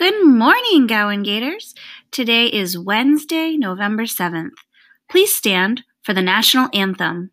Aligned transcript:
Good 0.00 0.26
morning, 0.26 0.86
Gowan 0.86 1.22
Gators. 1.24 1.74
Today 2.10 2.46
is 2.46 2.78
Wednesday, 2.78 3.58
November 3.58 4.04
7th. 4.04 4.56
Please 5.10 5.34
stand 5.34 5.82
for 6.02 6.14
the 6.14 6.22
national 6.22 6.70
anthem. 6.72 7.32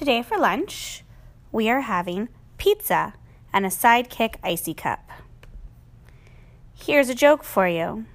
Today 0.00 0.22
for 0.22 0.38
lunch, 0.38 1.04
we 1.52 1.68
are 1.68 1.82
having 1.82 2.30
pizza 2.56 3.12
and 3.52 3.66
a 3.66 3.68
sidekick 3.68 4.36
icy 4.42 4.72
cup. 4.72 5.10
Here's 6.72 7.10
a 7.10 7.14
joke 7.14 7.44
for 7.44 7.68
you. 7.68 8.06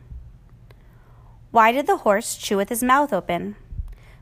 Why 1.51 1.71
did 1.71 1.85
the 1.85 1.97
horse 1.97 2.37
chew 2.37 2.57
with 2.57 2.69
his 2.69 2.81
mouth 2.81 3.13
open? 3.13 3.55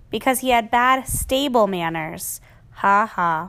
Because 0.09 0.41
he 0.41 0.49
had 0.49 0.69
bad 0.69 1.07
stable 1.07 1.67
manners. 1.67 2.41
Ha 2.83 3.05
ha. 3.05 3.47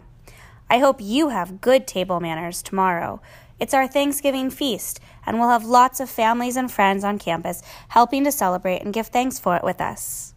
I 0.70 0.78
hope 0.78 0.98
you 1.00 1.30
have 1.30 1.60
good 1.60 1.84
table 1.88 2.20
manners 2.20 2.62
tomorrow. 2.62 3.20
It's 3.58 3.74
our 3.74 3.88
Thanksgiving 3.88 4.48
feast, 4.48 5.00
and 5.26 5.40
we'll 5.40 5.48
have 5.48 5.64
lots 5.64 5.98
of 5.98 6.08
families 6.08 6.56
and 6.56 6.70
friends 6.70 7.02
on 7.02 7.18
campus 7.18 7.64
helping 7.88 8.22
to 8.22 8.30
celebrate 8.30 8.82
and 8.82 8.94
give 8.94 9.08
thanks 9.08 9.40
for 9.40 9.56
it 9.56 9.64
with 9.64 9.80
us 9.80 10.33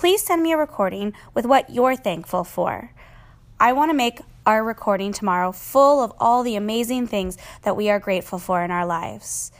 please 0.00 0.22
send 0.22 0.42
me 0.42 0.50
a 0.50 0.56
recording 0.56 1.12
with 1.34 1.44
what 1.44 1.68
you're 1.68 1.94
thankful 1.94 2.42
for. 2.42 2.90
I 3.60 3.74
want 3.74 3.90
to 3.90 3.94
make 3.94 4.22
our 4.46 4.64
recording 4.64 5.12
tomorrow 5.12 5.52
full 5.52 6.02
of 6.02 6.10
all 6.18 6.42
the 6.42 6.56
amazing 6.56 7.06
things 7.06 7.36
that 7.64 7.76
we 7.76 7.90
are 7.90 8.00
grateful 8.00 8.38
for 8.38 8.64
in 8.64 8.70
our 8.70 8.86
lives. 8.86 9.52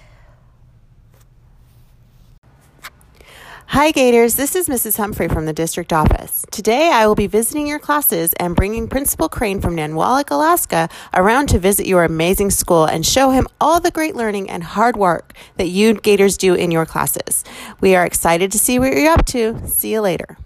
Hi, 3.73 3.93
Gators. 3.93 4.35
This 4.35 4.57
is 4.57 4.69
Mrs. 4.69 4.97
Humphrey 4.97 5.29
from 5.29 5.47
the 5.47 5.53
district 5.53 5.93
office. 5.93 6.45
Today, 6.51 6.91
I 6.93 7.07
will 7.07 7.15
be 7.15 7.29
visiting 7.29 7.69
your 7.69 7.79
classes 7.79 8.33
and 8.33 8.57
bringing 8.57 8.89
Principal 8.89 9.29
Crane 9.29 9.61
from 9.61 9.77
Nanwalek, 9.77 10.33
Alaska, 10.33 10.89
around 11.15 11.51
to 11.51 11.61
visit 11.61 11.87
your 11.87 12.03
amazing 12.03 12.51
school 12.51 12.87
and 12.87 13.07
show 13.07 13.31
him 13.31 13.47
all 13.61 13.79
the 13.79 13.93
great 13.93 14.17
learning 14.17 14.51
and 14.51 14.65
hard 14.65 14.97
work 14.97 15.35
that 15.57 15.69
you 15.69 15.95
Gators 15.95 16.37
do 16.37 16.55
in 16.55 16.73
your 16.73 16.85
classes. 16.85 17.45
We 17.81 17.95
are 17.95 18.05
excited 18.05 18.51
to 18.51 18.59
see 18.59 18.81
what 18.81 18.93
you're 18.93 19.13
up 19.13 19.25
to. 19.27 19.65
See 19.69 19.93
you 19.93 20.01
later. 20.01 20.37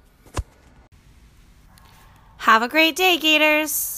Have 2.37 2.61
a 2.61 2.69
great 2.69 2.95
day, 2.95 3.17
Gators. 3.17 3.94